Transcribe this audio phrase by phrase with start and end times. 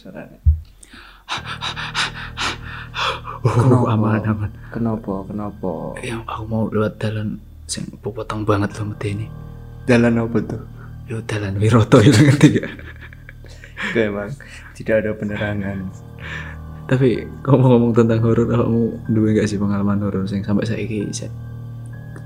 [0.00, 0.40] suaranya
[3.40, 4.50] Oh, aman aman.
[4.68, 5.24] kenapa?
[5.24, 5.96] Kenapa?
[6.04, 9.30] Ya aku mau lewat dalan sing popotong banget loh ini.
[9.88, 10.60] jalan apa tuh?
[11.08, 12.68] Yo dalan Wiroto itu ngerti gak?
[13.90, 14.30] Itu emang
[14.76, 15.78] tidak ada penerangan.
[16.84, 20.84] Tapi ngomong-ngomong tentang horor, kamu dua gak sih pengalaman horor sing sampai saya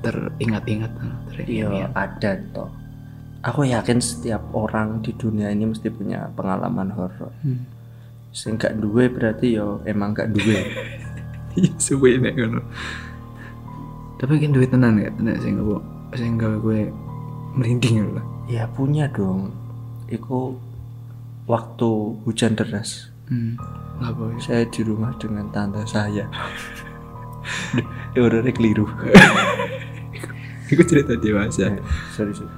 [0.04, 0.92] teringat-ingat,
[1.48, 2.68] iya ada toh
[3.44, 7.68] aku yakin setiap orang di dunia ini mesti punya pengalaman horor Hmm.
[8.30, 10.58] sing gak duwe berarti yo emang gak duwe
[11.54, 12.66] Iya, suwe nek ngono.
[14.18, 15.78] Tapi kan duit tenan ya, tenan sing apa
[16.18, 16.90] sing gawe gue
[17.54, 18.22] merinding lho.
[18.46, 19.54] ya punya dong
[20.04, 20.58] Iku
[21.46, 21.90] waktu
[22.24, 23.54] hujan deras Hmm.
[24.02, 24.38] Ngapa ya?
[24.42, 26.26] saya di rumah dengan tante saya
[28.18, 28.84] horornya keliru
[30.72, 31.70] Iku cerita dewasa.
[31.70, 31.78] Eh,
[32.10, 32.50] sorry sorry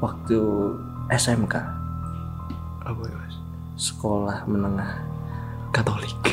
[0.00, 0.38] waktu
[1.08, 1.54] SMK
[2.82, 3.36] Apa ya, Mas?
[3.76, 4.92] sekolah menengah
[5.70, 6.10] Katolik.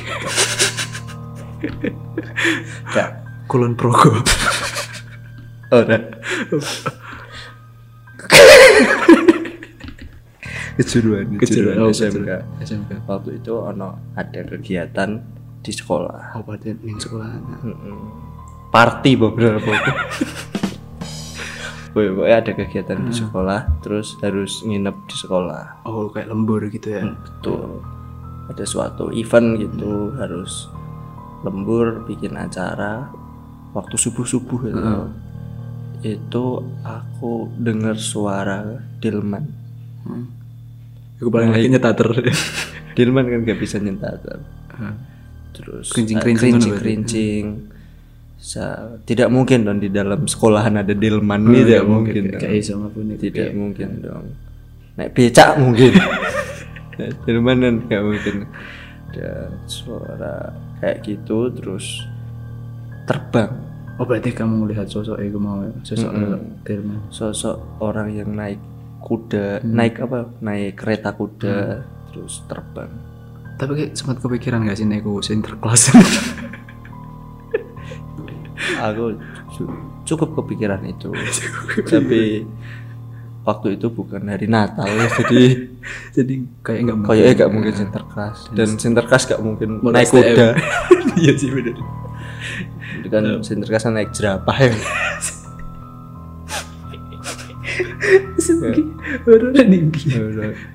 [2.90, 3.10] gak
[3.46, 4.18] Kulon Progo.
[5.70, 5.98] ora
[10.78, 12.30] kejuruan kejuruan oh, SMK
[12.62, 12.92] SMK.
[13.06, 15.10] waktu itu ono ada kegiatan
[15.60, 17.28] di sekolah Oh, pada ning sekolah.
[17.66, 17.98] Mm-mm.
[18.70, 19.68] party beberapa
[22.06, 25.82] pokoknya ada kegiatan di sekolah terus harus nginep di sekolah.
[25.90, 27.04] Oh, kayak lembur gitu ya.
[27.10, 27.82] betul.
[28.48, 30.70] Ada suatu event gitu harus
[31.42, 33.10] lembur bikin acara
[33.76, 34.94] waktu subuh subuh itu
[36.06, 36.46] itu
[36.86, 39.46] aku dengar suara Dilman.
[40.06, 40.26] Hmm.
[41.18, 42.10] Iku paling lagi nyetater.
[42.98, 44.94] Dilman kan gak bisa nyentak Heeh.
[45.54, 46.18] terus kerincing,
[46.58, 47.77] ngono kerincing, Sa-
[49.04, 53.22] tidak mungkin dong di dalam sekolahan ada Dilman Oh, tidak nggak mungkin, Kayak ngapun itu.
[53.28, 54.26] tidak mungkin dong.
[54.96, 55.92] Naik becak mungkin.
[56.98, 58.36] Naik Dilman kan gak mungkin.
[59.12, 59.32] Ada
[59.68, 60.36] suara
[60.80, 61.86] kayak gitu terus
[63.06, 63.52] terbang.
[63.98, 66.12] Oh, berarti kamu melihat sosok itu mau sosok
[66.64, 67.10] Tilman.
[67.10, 68.62] sosok orang yang naik
[69.02, 70.30] kuda naik apa?
[70.40, 72.90] Naik kereta kuda terus terbang.
[73.58, 75.90] Tapi kayak sempat kepikiran gak sih nek aku sinterklas?
[78.78, 79.04] aku
[79.52, 81.10] cu- cukup kepikiran itu.
[81.92, 82.44] Tapi
[83.42, 84.84] waktu itu bukan hari Natal
[85.20, 85.72] jadi
[86.12, 87.10] Jadi kayak nggak mungkin.
[87.10, 90.52] kayaknya gak mungkin sinterklas dan sinterklas gak mungkin Mau naik kuda.
[91.18, 91.74] Iya sih bener.
[92.98, 94.70] itu kan sinterklas naik jerapah ya.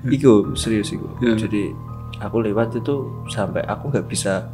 [0.05, 1.07] Iku serius iku.
[1.19, 1.71] Jadi
[2.19, 2.95] aku lewat itu
[3.27, 4.47] sampai aku nggak bisa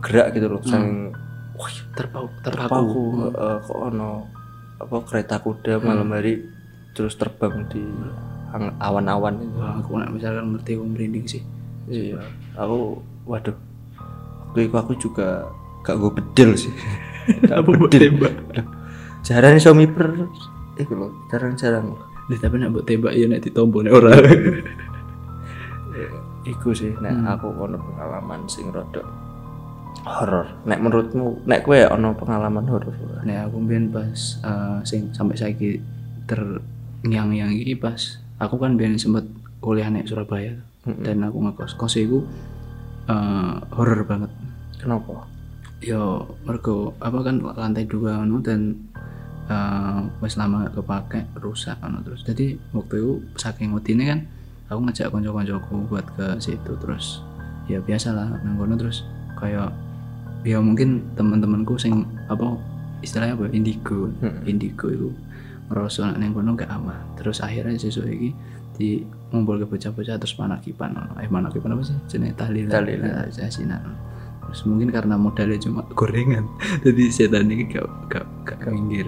[0.00, 0.60] gerak gitu loh.
[0.62, 1.12] Saking
[1.60, 3.04] wah Terpaku, terpaku terpaku.
[3.30, 4.10] eh, kok ono
[4.76, 6.40] apa kereta kuda malam hari
[6.90, 7.84] terus terbang di
[8.80, 11.42] awan-awan itu Wah, aku nak misalkan ngerti aku merinding sih.
[11.86, 12.18] iya
[12.54, 13.54] aku waduh
[14.48, 15.46] waktu itu aku juga
[15.82, 16.72] gak gue bedil sih
[17.46, 18.10] Gak bedil.
[18.10, 18.34] tembak?
[19.22, 20.26] Jarang iso miper
[20.74, 21.92] iku loh jarang-jarang
[22.26, 24.14] Lah, tapi nak buat tembak ya nek ditombo nek ora.
[26.44, 29.04] iku sih nek aku ono pengalaman sing rodok
[30.04, 32.94] horor nek menurutmu nek kue ono pengalaman horor?
[33.24, 35.80] Nek aku mbiyen pas eh, sing sampai saiki
[36.24, 36.40] ter
[37.04, 39.24] yang-yang iki pas aku kan biyen sempet
[39.60, 40.56] kuliah nek Surabaya.
[40.80, 40.96] Tuh.
[41.04, 41.76] dan aku ngekos.
[41.76, 42.24] Kos iku
[43.08, 44.32] eh, horor banget.
[44.80, 45.28] Kenapa?
[45.84, 48.76] Yo mergo apa kan lantai dua anu dan
[49.50, 52.24] eh wis lama kepake rusak anu terus.
[52.24, 54.20] Jadi waktu itu saking wedine kan
[54.70, 57.20] aku ngajak konco-koncoku buat ke situ terus.
[57.68, 59.04] Ya biasalah nang kono terus
[59.36, 59.72] kayak
[60.46, 62.56] ya mungkin teman-temanku sing apa
[63.04, 64.12] istilahnya apa indigo.
[64.44, 65.08] Indigo itu
[65.70, 66.98] ngerasa nek nang kono gak aman.
[67.16, 68.30] Terus akhirnya sesuk iki
[68.80, 71.12] di ngumpul ke bocah-bocah terus panakipan ono.
[71.20, 71.96] eh panakipan apa sih?
[72.08, 73.28] Jenenge tahlilan Tahlilan.
[73.28, 74.10] asinan
[74.50, 76.42] terus mungkin karena modalnya cuma gorengan
[76.82, 79.06] jadi setan ini gak gak gak minggir.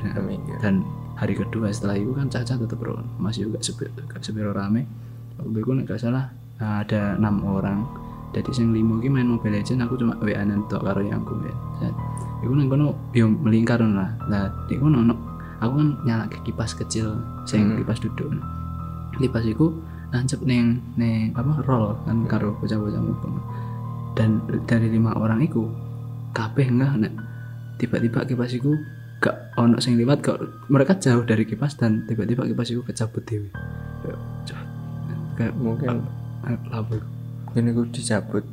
[0.63, 0.87] dan
[1.19, 4.23] hari kedua setelah itu kan caca tetap ron masih juga sepi, gak
[4.55, 4.87] rame.
[5.43, 6.31] Waktu itu nek gak salah
[6.63, 7.83] nah, ada enam orang
[8.33, 11.89] jadi sing limo ki main Mobile Legend aku cuma WA tok karo yang aku ya
[12.43, 14.11] iku nang kono yo melingkar ngono lah.
[14.27, 15.15] Lah kono ono
[15.61, 17.13] aku kan nyala kipas kecil
[17.45, 18.33] sing kipas duduk.
[19.21, 19.69] Kipas iku
[20.13, 23.37] nancep neng neng apa roll kan karo bocah-bocah mubeng
[24.13, 25.73] dan dari lima orang iku
[26.37, 27.13] kabeh enggak nek
[27.81, 28.77] tiba-tiba kipas iku
[29.25, 30.37] gak ono sing liwat gak
[30.69, 33.49] mereka jauh dari kipas dan tiba-tiba kipas iku kecabut dewi
[34.03, 34.19] Ya,
[35.39, 36.03] kayak mungkin.
[36.43, 36.83] ah,
[37.53, 38.45] mungkin aku dicabut.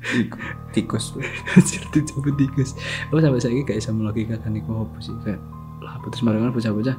[0.00, 0.38] Iku,
[0.72, 1.12] tikus
[1.58, 2.78] Anjir dicabut tikus.
[3.10, 5.12] Aku sampai saya gak bisa melogikakan iku apa sih?
[5.26, 5.42] Kayak
[5.82, 6.96] labu terus mereka kan bocah-bocah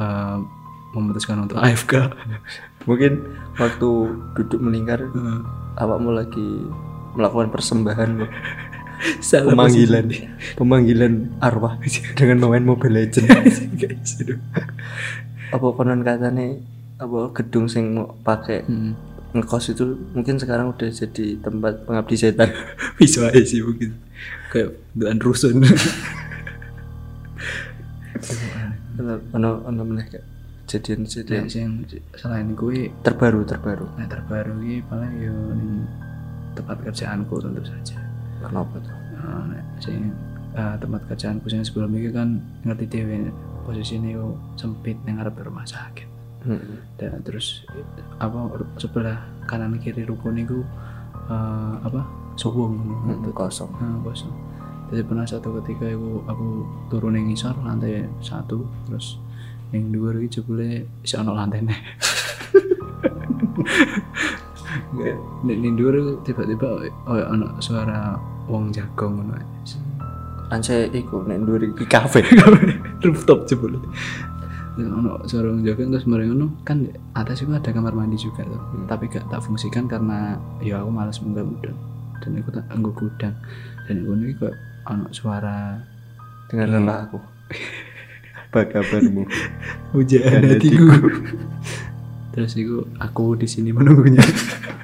[0.00, 0.36] eh,
[0.96, 1.92] memutuskan untuk AFK.
[2.88, 3.12] Mungkin
[3.60, 3.90] waktu
[4.34, 5.40] duduk melingkar Heeh.
[5.78, 6.48] awakmu lagi
[7.14, 8.30] melakukan persembahan loh.
[9.20, 10.12] Salah pemanggilan
[10.60, 11.76] pemanggilan arwah
[12.16, 13.28] dengan main Mobile Legend
[15.50, 16.60] apa konon katanya
[17.00, 18.92] apa gedung sing mau pakai Hmm.
[19.30, 22.50] Ngekos itu mungkin sekarang udah jadi tempat pengabdi setan
[22.98, 23.94] Bisa aja sih mungkin.
[24.50, 25.62] Kayak dengan rusun.
[28.98, 30.26] ono ono ono meneh kayak
[30.70, 31.82] Dan kejadian-kejadian sing
[32.14, 35.82] selain gue terbaru terbaru Nah terbaru ini paling yo ning
[36.54, 37.98] tempat kerjaanku tentu saja.
[38.38, 40.14] kenapa tuh Nah, sing
[40.56, 43.30] eh, tempat kerjaanku yang sebelum ini kan ngerti dewe
[43.66, 46.09] posisinya yo sempit ngarep rumah sakit.
[46.44, 46.96] Hmm.
[46.96, 47.64] Dan terus
[48.20, 48.50] apa
[48.80, 50.62] sebelah kanan kiri rukun itu
[51.28, 52.94] eh, apa ngono.
[53.04, 54.32] Hmm, kosong Nah, kosong.
[54.90, 59.22] Jadi pernah satu ketika aku aku turun yang ngisor lantai satu terus
[59.70, 61.70] yang dua lagi jebule si ono lantainya.
[64.90, 68.18] Enggak, ning dua tiba-tiba oh ono suara
[68.50, 69.38] wong jagong ngono.
[70.50, 72.26] Anse iku nek nduri di kafe
[73.06, 73.78] Rooftop jebule.
[74.88, 78.60] Ono suara wong jagong terus mari ngono kan atas itu ada kamar mandi juga tuh.
[78.88, 81.76] Tapi gak tak fungsikan karena ya aku malas munggah mudun.
[82.20, 83.36] Dan aku tak anggo gudang.
[83.84, 84.54] Dan aku ini kok
[84.88, 85.76] ono suara
[86.50, 87.18] dengan lelahku
[88.50, 89.22] apa kabarmu?
[89.94, 90.90] Pujaan hatiku.
[92.34, 94.22] terus itu aku di sini menunggunya.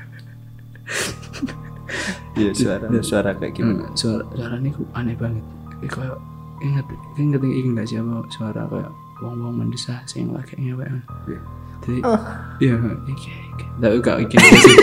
[2.37, 3.89] Iya suara suara kayak gimana?
[3.89, 5.41] Hmm, suara suara ini aneh banget.
[5.81, 6.17] Kayak kayak
[6.61, 8.93] inget inget inget nggak sih apa suara kayak
[9.23, 10.85] wong wong mendesah sing lagi ngewe
[11.27, 11.41] Iya.
[11.85, 12.01] jadi
[12.59, 12.75] iya
[13.07, 13.65] iki iki.
[13.79, 14.37] Tapi gak iki.
[14.37, 14.77] Iki sih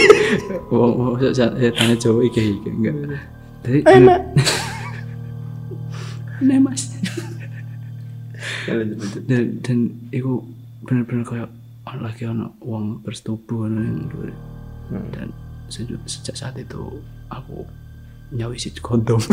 [0.69, 2.95] wong wong saat tanya Jawa iki iki enggak.
[3.63, 4.19] Jadi enak
[6.43, 6.83] enak mas.
[8.63, 8.79] Ya,
[9.27, 9.79] dan dan
[10.11, 10.39] itu
[10.83, 11.49] bener-bener kayak
[11.99, 13.99] lagi ono wong bersetubuh ono yang
[14.83, 15.07] Hmm.
[15.15, 15.31] dan
[15.71, 15.95] sejak,
[16.35, 16.99] saat itu
[17.31, 17.63] aku
[18.35, 19.17] nyawisi kondom.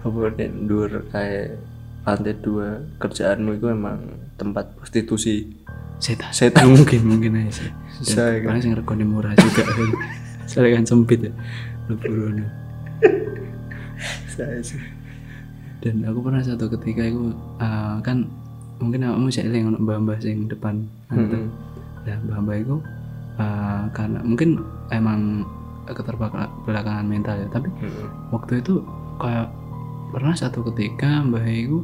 [0.00, 1.60] Apa nek ndur kayak
[2.02, 4.00] lantai dua kerjaanmu itu emang
[4.34, 5.52] tempat prostitusi
[5.96, 6.64] setan Setan.
[6.72, 7.70] mungkin mungkin aja sih
[8.00, 8.48] Susah, dan kan?
[8.48, 9.88] paling sing regane murah juga kan
[10.48, 11.32] soalnya kan sempit ya
[11.86, 12.46] leburono
[14.28, 14.80] saya sih
[15.80, 18.28] dan aku pernah satu ketika itu eh, kan
[18.76, 21.50] mungkin kamu bisa eling ono mbah-mbah sing depan Hmm.
[22.06, 22.76] dan mbah-mbah itu
[23.36, 25.42] eh, karena mungkin emang
[25.84, 28.08] keterbelakangan mental ya tapi Hmm.
[28.30, 28.78] waktu itu
[29.16, 29.50] kayak
[30.10, 31.82] pernah satu ketika mbah itu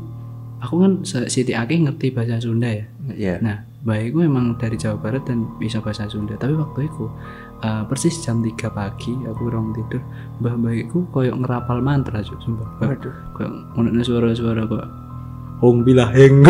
[0.61, 2.87] aku kan Siti Aki ngerti bahasa Sunda ya?
[3.15, 6.35] Ya nah mbah itu emang dari Jawa Barat dan bisa bahasa Sunda.
[6.35, 7.07] Tapi waktu itu
[7.63, 10.03] uh, persis jam 3 pagi aku orang tidur
[10.43, 12.69] mbah mbah itu koyok ngerapal mantra Cuk, sumpah.
[12.83, 13.15] Waduh.
[13.39, 14.87] koyok ngono suara-suara kok
[15.57, 16.45] Hong bilaheng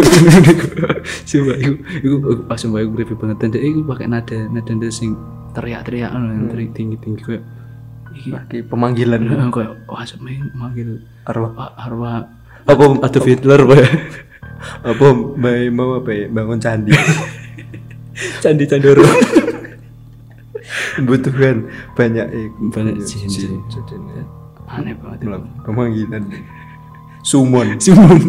[1.23, 2.17] Sumpah itu, itu
[2.51, 5.15] pas sumpah itu creepy banget dan itu pakai nada nada sing
[5.55, 7.45] teriak-teriak ngono, yang teriak tinggi-tinggi kayak
[8.17, 9.21] iki lagi pemanggilan
[9.51, 12.25] kayak wah semen manggil arwah arwah
[12.65, 13.79] apa Adolf Hitler Pak.
[14.83, 15.05] apa
[15.37, 16.91] mbak mau apa ya bangun candi
[18.43, 19.05] Candi Candoro.
[20.97, 24.25] membutuhkan banyak eh, Banyak jin, jin, jadinya
[24.67, 25.29] Aneh banget itu.
[25.63, 26.25] pemanggilan
[27.23, 28.19] sumon Simon.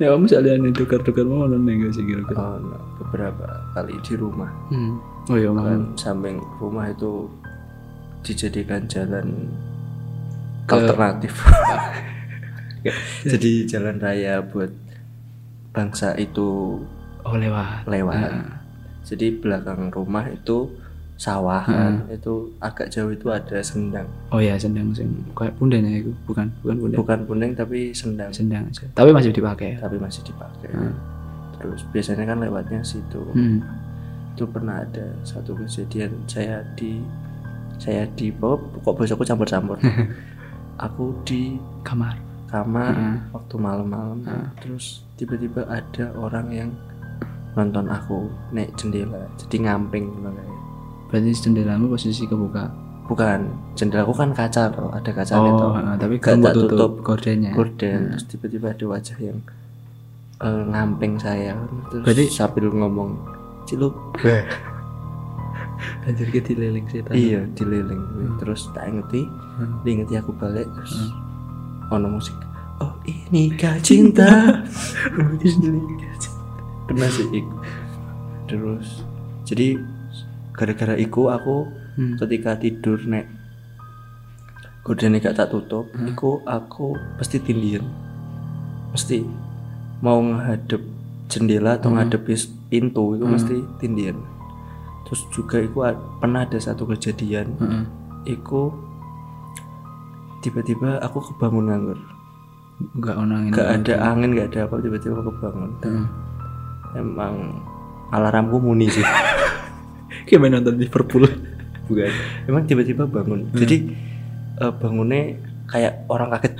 [0.00, 2.36] ya kamu sekalian tukar-tukar mau nonton enggak sih kira-kira?
[2.36, 2.76] Oh, no.
[2.98, 4.98] beberapa kali di rumah Hmm.
[5.26, 5.80] Oh iya kan makan.
[5.94, 7.26] samping rumah itu
[8.26, 9.54] dijadikan jalan
[10.66, 11.30] Ke- alternatif
[13.24, 14.70] jadi jalan raya buat
[15.70, 16.80] bangsa itu
[17.22, 17.86] Oh lewat.
[17.86, 18.62] lewat Ah.
[19.02, 20.70] jadi belakang rumah itu
[21.16, 26.12] sawah kan itu agak jauh itu ada sendang Oh ya sendang sing kayak pundanya itu
[26.22, 26.96] bukan bukan pundang.
[26.96, 28.84] bukan kuning tapi sendang Sendang aja.
[28.92, 29.74] Tapi masih dipakai.
[29.76, 30.94] tapi masih dipakai Hmm.
[31.56, 33.58] terus biasanya kan lewatnya situ Hmm.
[34.30, 37.00] itu pernah ada satu kejadian saya di
[37.78, 39.76] saya di kok kok bosaku campur-campur
[40.78, 42.16] aku di Kamar.
[42.46, 43.16] kamar Heeh.
[43.32, 44.22] waktu malam-malam
[44.56, 46.70] terus tiba-tiba ada orang yang
[47.52, 50.46] nonton aku naik jendela jadi ngamping kayak.
[51.06, 52.66] Berarti jendelamu posisi kebuka.
[53.06, 56.92] bukan jendelaku kan kaca loh ada kacanya Oh, ah, tapi Gak tak tutup, tutup.
[57.02, 57.54] gordennya.
[57.54, 59.38] gorden terus tiba-tiba ada wajah yang
[60.38, 61.54] eh, ngamping saya
[61.88, 63.14] terus Berarti- sambil ngomong
[63.64, 63.94] cilup
[66.04, 67.12] Anjir ke dililing setan.
[67.12, 68.00] iya dililing
[68.38, 69.28] terus tak ngerti
[69.82, 71.12] diingeti aku balik terus
[71.88, 72.34] ono musik
[72.80, 74.60] oh ini kah cinta.
[76.86, 77.56] Kena sih iku
[78.46, 79.02] terus
[79.42, 79.76] jadi
[80.52, 81.66] gara-gara iku aku
[81.96, 82.12] Hmm.
[82.20, 83.24] ketika tidur nek
[84.84, 87.88] gorden gak tak tutup iku aku pasti tindian
[88.92, 89.24] mesti
[90.04, 90.84] mau ngadep
[91.32, 92.20] jendela atau ngadep
[92.68, 94.20] pintu itu mesti tindian
[95.06, 97.84] terus juga iku a- pernah ada satu kejadian Heeh.
[98.28, 98.74] iku
[100.40, 101.98] tiba-tiba aku kebangun nganggur
[102.76, 103.50] Enggak ono angin.
[103.50, 106.06] gak ada angin gak ada apa tiba-tiba aku kebangun Heeh.
[106.96, 107.34] emang
[108.08, 109.06] alarmku muni sih
[110.26, 111.22] Kayak main nonton Liverpool.
[111.86, 112.10] bukan
[112.44, 113.94] emang tiba-tiba bangun jadi
[114.58, 116.54] eh, bangunnya kayak orang kaget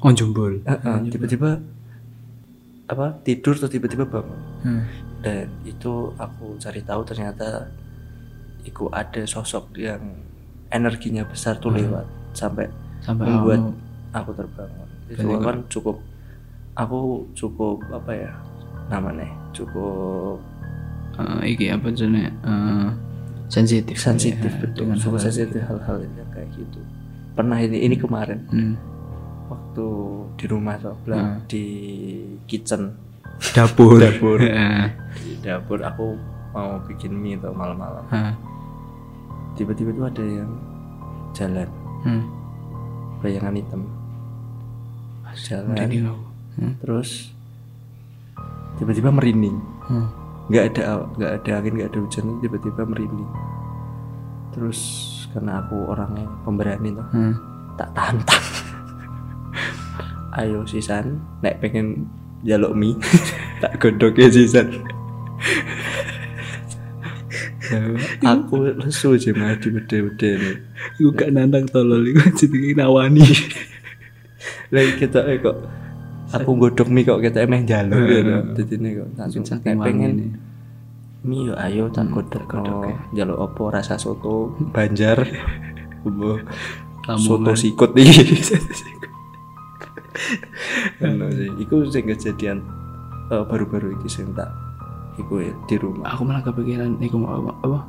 [0.00, 0.62] Oh jembol.
[0.62, 1.60] Eh, eh, tiba-tiba
[2.86, 4.82] apa tidur terus tiba-tiba bangun Heeh.
[5.20, 7.68] Dan itu aku cari tahu ternyata
[8.64, 10.00] itu ada sosok yang
[10.70, 12.04] energinya besar tuh lewat
[12.36, 12.68] sampai
[13.00, 13.72] Sampai membuat kamu
[14.12, 14.88] aku terbangun.
[15.08, 15.96] Itu kan cukup
[16.76, 18.32] aku cukup apa ya
[18.92, 20.36] namanya cukup
[21.16, 22.32] eh, iki apa jenenge?
[22.44, 22.88] Eh,
[23.48, 26.80] sensitif sensitif Ya, betul cukup sensitif hal-hal yang kayak gitu.
[27.34, 28.40] Pernah ini ini kemarin.
[28.52, 28.76] Hmm.
[29.50, 29.86] waktu
[30.38, 31.42] di rumah tuh Hmm.
[31.50, 31.64] di
[32.46, 32.94] kitchen
[33.50, 34.38] dapur Dapur.
[35.24, 36.14] Di dapur aku
[36.50, 38.34] mau bikin mie tuh malam-malam Heeh.
[39.54, 40.50] tiba-tiba tuh ada yang
[41.30, 41.68] jalan
[42.00, 42.24] Hmm.
[43.18, 43.82] bayangan hitam
[45.38, 45.76] jalan.
[46.56, 46.74] Hmm.
[46.78, 47.30] terus
[48.76, 50.10] tiba-tiba merinding Hmm.
[50.48, 50.82] nggak ada
[51.14, 53.30] nggak ada angin nggak ada hujan tiba-tiba merinding
[54.50, 54.80] terus
[55.30, 57.34] karena aku orangnya pemberani tuh Hmm.
[57.76, 58.46] tak tantang
[60.40, 62.10] ayo sisan nek pengen
[62.44, 62.96] jaluk mie.
[63.60, 64.72] Tak godok ya sisan
[68.26, 70.56] aku lesu aja maju bede-bede nih
[70.98, 73.22] Iku gak nantang tolol iku jenenge nawani.
[74.72, 75.56] lagi kita eh kok
[76.32, 80.40] aku godok mie kok kita emang jaluk gitu jadi ini kok langsung pengen
[81.20, 83.12] mie yo ayo tak godok godok no.
[83.12, 85.20] jaluk opo rasa soto banjar.
[87.20, 88.40] Soto sikut iki
[91.00, 91.48] Ngono sih.
[91.60, 92.58] Iku sing kejadian
[93.30, 94.50] eh, baru-baru iki sing tak
[95.16, 96.14] iku ya, di rumah.
[96.14, 97.80] Aku malah kepikiran iku mau apa, apa?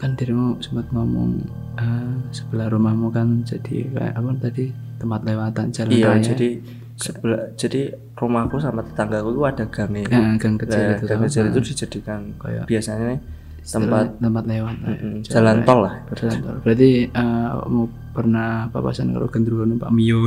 [0.00, 1.44] Kan dirimu sempat ngomong
[1.76, 4.64] eh, sebelah rumahmu kan jadi kayak apa tadi
[4.96, 6.24] tempat lewatan jalan iya raya.
[6.24, 6.48] jadi
[6.96, 7.80] sebelah jadi
[8.16, 12.20] rumahku sama tetanggaku itu ada gangnya Eh, gang kecil Nah, itu gang kecil itu dijadikan
[12.36, 13.16] Kayak biasanya
[13.60, 16.56] tempat tempat lewat mm, jalan tol lah Jalan tol.
[16.64, 17.82] Berarti eh, kamu
[18.12, 20.20] pernah papasan karo gendruwo numpak Mio.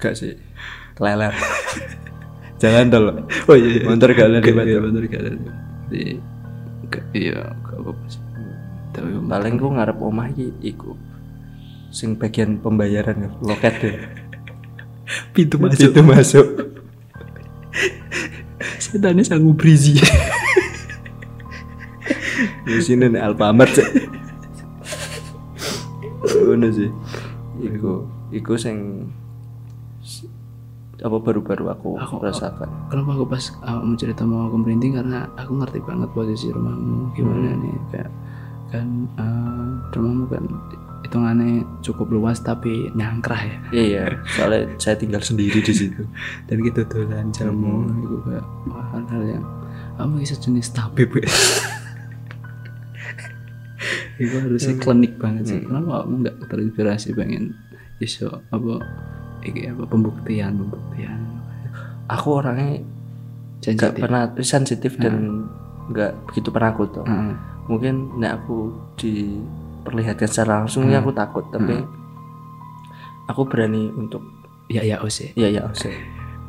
[0.00, 0.36] gak sih
[1.00, 1.32] leler.
[2.62, 3.06] Jalan tol.
[3.46, 3.86] Oh iya.
[3.86, 5.30] motor gak ada Iya, gak ada.
[5.90, 6.18] Di
[7.14, 8.22] iya, gak apa-apa sih.
[8.90, 10.98] Tapi paling ku ngarep omah iki iku
[11.88, 13.96] sing bagian pembayaran ya, loket deh
[15.32, 16.44] pintu itu masuk.
[18.82, 19.96] Setannya sanggup brizi.
[22.68, 23.88] di sini nih Alfamart sih
[26.28, 26.90] Ngono sih.
[27.64, 29.08] Iku iku sing
[30.98, 35.54] apa baru-baru aku, Aku- rasakan Kenapa aku pas awakmu cerita mau aku merinding karena aku
[35.54, 37.14] ngerti banget posisi rumahmu.
[37.14, 37.76] Gimana nih?
[37.94, 38.10] Kayak
[38.68, 40.44] kan eh, rumahmu kan
[40.98, 43.58] hitungannya cukup luas tapi nyangkrah ya.
[43.70, 46.02] Iya soalnya saya tinggal sendiri di situ.
[46.50, 48.44] Dan gitu dolan jamu itu kayak
[48.90, 49.44] hal-hal yang
[49.94, 51.10] kamu bisa jenis tabib.
[54.18, 55.60] Itu harusnya klinik banget sih.
[55.62, 57.54] Kenapa kamu nggak terinspirasi pengen
[58.02, 58.82] iso apa
[59.42, 61.18] apa pembuktian pembuktian.
[62.08, 62.80] Aku orangnya
[63.58, 65.44] gak sensitif pernah sensitif dan
[65.88, 67.34] nggak begitu penakut tuh Heeh.
[67.66, 71.80] mungkin nek aku diperlihatkan secara langsung ya aku takut tapi
[73.26, 74.22] aku berani untuk
[74.68, 75.90] ya ya os ya ya usah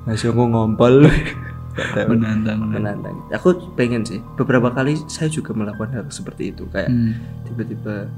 [0.07, 1.05] masih aku ngompol.
[2.11, 2.59] Menantang.
[2.67, 3.15] Menantang.
[3.31, 6.67] Aku pengen sih beberapa kali saya juga melakukan hal seperti itu.
[6.75, 7.13] Kayak Hmm.
[7.47, 8.09] tiba-tiba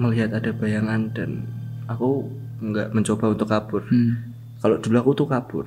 [0.00, 1.44] melihat ada bayangan dan
[1.88, 2.24] aku
[2.58, 4.32] nggak mencoba untuk kabur Hmm.
[4.58, 5.66] kalau dulu aku tuh kabur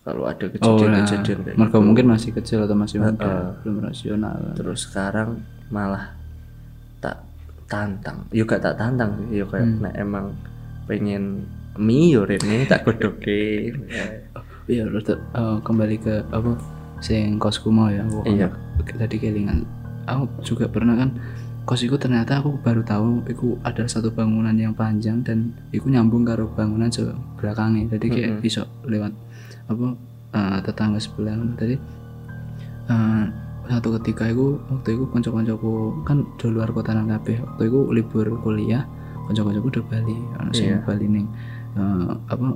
[0.00, 1.84] kalau ada Oh, kejadian-kejadian nah, kayak mereka gitu.
[1.84, 3.46] mungkin masih kecil atau masih muda, Heeh.
[3.60, 4.38] belum rasional.
[4.54, 6.14] terus sekarang malah
[6.98, 7.20] tak
[7.66, 9.82] tantang yuk gak tak tantang yuk kayak Hmm.
[9.82, 10.30] nah emang
[10.86, 11.42] pengen
[11.76, 13.74] mie yo rene tak godoke
[14.66, 16.58] Iya, terus eh, kembali ke apa
[16.98, 18.02] sing kosku mau ya.
[18.02, 18.50] Aku Iya.
[18.98, 19.62] tadi kelingan.
[20.04, 21.14] Aku juga pernah kan
[21.66, 26.22] kos itu ternyata aku baru tahu itu ada satu bangunan yang panjang dan itu nyambung
[26.22, 27.90] karo bangunan sebelakangnya.
[27.90, 28.44] Jadi kayak Mm-mm.
[28.46, 29.10] bisa lewat
[29.66, 29.86] apa
[30.30, 31.74] eh, tetangga sebelah tadi
[32.86, 33.24] eh,
[33.66, 38.26] satu ketika itu waktu itu konco-koncoku kan di luar kota nang kabeh waktu itu libur
[38.46, 38.86] kuliah
[39.26, 40.86] konco-koncoku udah Bali ono sing Iya.
[40.86, 41.26] Bali ning
[41.74, 42.54] eh, apa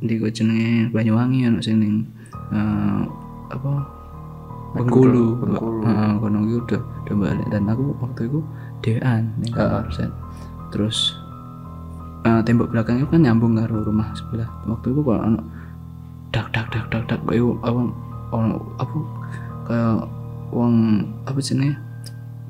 [0.00, 1.94] di jenenge Banyuwangi ono sing ning
[2.48, 3.02] eh,
[3.52, 4.00] apa
[4.72, 5.84] Bengkulu, Bengkulu.
[6.16, 6.80] Kono iki udah
[7.12, 8.40] udah balik dan aku waktu itu
[9.38, 10.08] ning kamar set.
[10.72, 11.12] Terus
[12.24, 14.48] eh, tembok belakang itu kan nyambung karo rumah sebelah.
[14.64, 15.40] Waktu itu kok ono
[16.32, 17.80] dak dak dak dak dak kayak apa
[18.32, 18.96] ono apa
[19.68, 19.96] kayak
[20.48, 20.74] wong
[21.28, 21.76] apa jenenge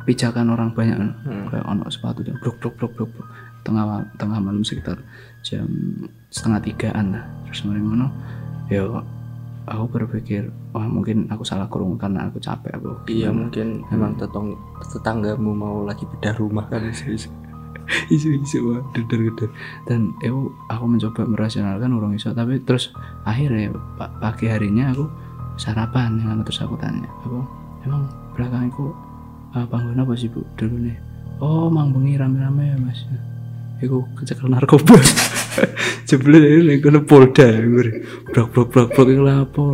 [0.07, 1.11] pijakan orang banyak kan.
[1.27, 1.47] Hmm.
[1.51, 3.29] kayak ono sepatu dan blok blok blok blok blok.
[3.63, 4.99] tengah tengah malam sekitar
[5.47, 5.71] jam
[6.35, 8.11] setengah tigaan lah terus mari ngono
[8.67, 8.83] ya
[9.67, 14.59] aku berpikir wah mungkin aku salah kurung karena aku capek aku iya mungkin emang tetong
[14.91, 17.31] tetanggamu mau lagi bedah rumah kan isu-isu.
[18.11, 19.51] isu-isu deder
[19.87, 22.95] dan eu aku mencoba merasionalkan orang iso tapi terus
[23.27, 25.07] akhirnya pa- pagi harinya aku
[25.61, 27.43] sarapan dengan terus aku tanya aku
[27.85, 28.95] emang belakangku
[29.53, 30.41] uh, panggung apa sih bu?
[30.57, 30.97] Dulu nih
[31.43, 33.05] oh mang bengi rame-rame ya mas.
[33.83, 34.95] Iku kecekel narkoba
[36.09, 37.49] Jebule ini kena polda.
[38.33, 39.65] Brok brok brok brok iku lha apa?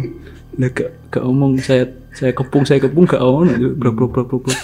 [0.59, 4.43] Lah gak gak omong saya saya kepung saya kepung gak ono brok brok brok brok.
[4.49, 4.59] brok.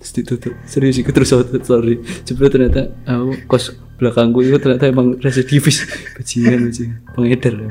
[0.00, 1.32] Terus ditutup serius iku terus
[1.64, 2.00] sorry.
[2.24, 5.84] Jebule ternyata aku kos belakangku itu ternyata emang residivis
[6.16, 7.70] bajingan bajingan pengedar ya.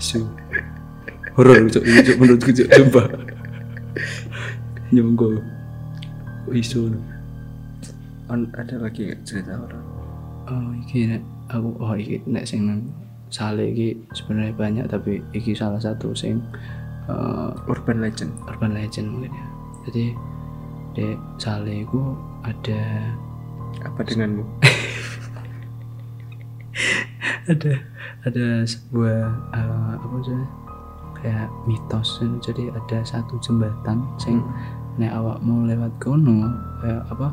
[0.00, 0.24] Su.
[1.36, 3.06] Horor cok ini cok menurutku cok sumpah.
[4.94, 5.38] Nyonggo.
[6.50, 6.90] Isu.
[8.30, 9.90] Ada lagi cerita orang
[10.50, 12.80] Oh nek aku oh iki nek sing nang
[13.30, 16.38] sale iki sebenarnya banyak tapi iki salah satu sing
[17.10, 18.30] eh, urban legend.
[18.46, 19.46] urban legend mungkin ya.
[19.88, 20.04] Jadi
[20.90, 21.06] di
[21.38, 22.82] sale iku ada
[23.86, 24.44] apa denganmu?
[27.50, 27.72] Ada
[28.30, 29.26] ada sebuah
[29.58, 30.42] eh, apa sih
[31.18, 32.22] kayak mitos.
[32.46, 34.38] Jadi ada satu jembatan sing
[35.02, 36.46] nek awakmu lewat kono
[36.78, 37.28] kayak apa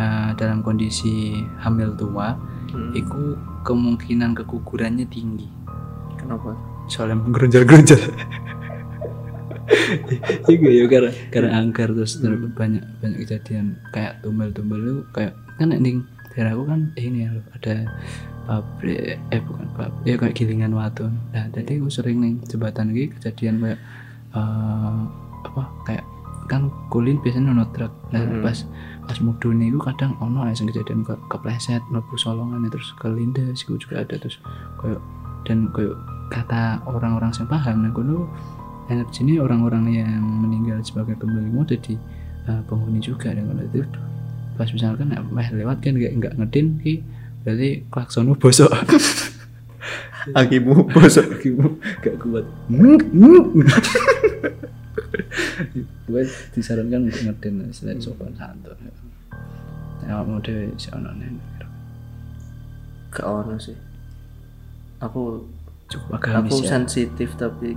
[0.00, 2.40] eh, dalam kondisi hamil tua
[2.70, 2.94] Hmm.
[2.94, 3.34] iku
[3.66, 5.48] kemungkinan kegugurannya tinggi.
[6.16, 6.56] Kenapa?
[6.90, 8.00] Soalnya menggeronjal-geronjal
[10.50, 13.78] juga ya karena karena angker terus terus banyak banyak kejadian.
[13.94, 16.02] Kayak tumbal-tumbal itu kayak kan ending
[16.34, 17.74] daerahku kan ini ya loh, ada
[18.50, 23.12] pabrik eh bukan pabrik ya kayak gilingan watu nah jadi aku sering nih jembatan ini
[23.14, 23.80] kejadian kayak
[24.34, 25.00] eh,
[25.46, 26.04] apa kayak
[26.50, 28.42] kan kulin biasanya ono truk nah Hmm.
[28.42, 28.66] pas
[29.06, 34.02] pas mudune itu kadang ono sing kejadian ke kepleset mlebu solongan terus kelindes iku juga
[34.02, 34.18] ada.
[34.18, 34.42] Terus
[34.82, 34.98] kayak
[35.46, 35.94] dan kayak
[36.34, 38.26] kata orang-orang yang paham nah kono
[38.90, 41.94] energi ini orang-orang yang meninggal sebagai kembali mau jadi
[42.50, 43.86] uh, penghuni juga dan kalau itu
[44.58, 46.94] pas misalkan nah, meh lewat kan nggak nggak ngedin ki
[47.46, 48.68] berarti klaksonmu bosok.
[50.36, 52.44] Akimu bosok akimu gak kuat
[56.10, 56.22] gue
[56.54, 58.76] disarankan untuk ngedin selain sopan santun
[60.04, 60.18] ya.
[60.24, 61.30] Mau deh si ono nih
[63.10, 63.76] gak ono sih.
[65.02, 65.44] Aku
[65.90, 66.78] cukup aku ya.
[66.78, 67.74] sensitif tapi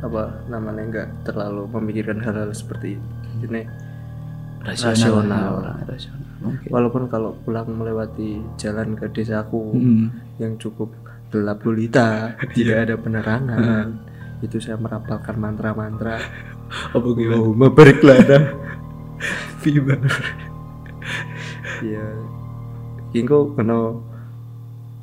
[0.00, 3.08] apa namanya nggak terlalu memikirkan hal-hal seperti itu
[3.44, 3.64] jadi
[4.64, 5.52] rasional, rasional.
[5.88, 6.28] rasional.
[6.44, 6.68] Mungkin.
[6.68, 10.08] Walaupun kalau pulang melewati jalan ke desaku Hmm.
[10.40, 10.92] yang cukup
[11.32, 13.86] gelap gulita tidak ada penerangan
[14.44, 16.20] itu saya merapalkan mantra-mantra.
[16.96, 17.38] Apa gimana?
[17.38, 18.38] Allahumma barik lana
[19.62, 19.94] Fiba
[21.84, 22.06] ya
[23.14, 23.94] Kingko kena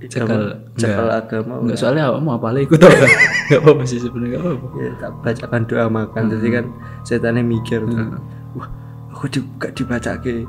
[0.01, 0.57] Cekal.
[0.73, 2.89] cekal agama Enggak soalnya apa lagi ikut tau?
[2.89, 3.05] Kan
[3.45, 4.67] Enggak apa-apa sih sebenarnya enggak apa-apa.
[4.81, 6.23] Ya tak bacakan doa makan.
[6.33, 6.65] Jadi kan
[7.05, 8.17] setannya mikir tuh,
[8.57, 8.69] wah
[9.13, 10.41] aku juga dibaca ke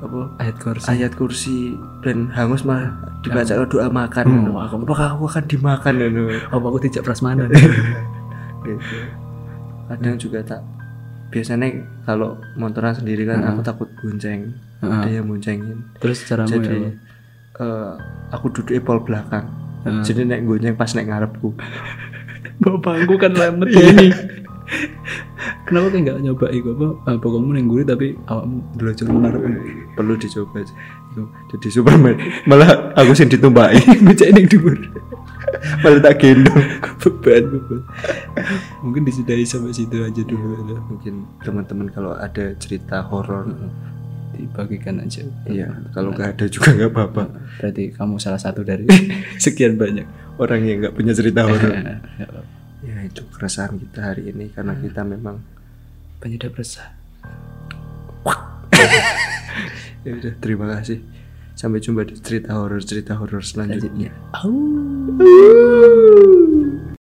[0.00, 0.86] apa ayat kursi.
[0.90, 1.56] ayat kursi
[2.02, 2.90] dan hangus malah
[3.22, 4.26] dibaca doa makan.
[4.26, 4.58] Hmm.
[4.58, 5.94] Apakah aku akan dimakan
[6.50, 7.46] apa aku tidak prasmanan
[8.64, 8.96] gitu
[9.90, 10.62] kadang juga tak
[11.30, 11.66] biasanya
[12.06, 15.00] kalau motoran sendiri kan aku takut bonceng Heeh.
[15.04, 15.78] ada yang boncengin.
[16.00, 16.90] Terus caramu ya jadi apa?
[17.60, 17.92] eh,
[18.32, 19.46] aku duduk pol belakang.
[19.86, 20.02] Heeh.
[20.04, 21.52] jadi naik gonceng pas naik ngarepku.
[22.60, 24.08] Bapakku kan lemet ini.
[25.64, 26.88] Kenapa kayak nggak nyoba itu apa?
[27.08, 29.42] Uh, pokokmu yang gurih tapi awakmu belajar menaruh
[29.94, 30.76] perlu dicoba sih.
[31.14, 31.22] Itu
[31.56, 32.16] jadi Superman.
[32.44, 34.74] Malah aku sih ditumpai baca yang dibur
[35.82, 36.64] malah tak gendong.
[37.00, 37.80] Beban beban.
[38.84, 40.78] Mungkin disudahi sampai situ aja dulu ya.
[40.88, 43.48] mungkin teman-teman kalau ada cerita horor
[44.34, 45.24] dibagikan aja.
[45.44, 47.24] Iya kalau nggak ada juga nggak apa-apa.
[47.60, 48.88] Berarti kamu salah satu dari
[49.44, 50.06] sekian banyak
[50.40, 51.72] orang yang nggak punya cerita horor.
[51.72, 52.42] Apa-apa.
[52.80, 55.44] ya itu keresahan kita hari ini karena kita memang
[56.20, 56.96] penyedap resah.
[60.00, 61.19] Ya udah terima kasih
[61.60, 64.08] sampai jumpa di cerita horor cerita horor selanjutnya
[64.40, 64.56] Au.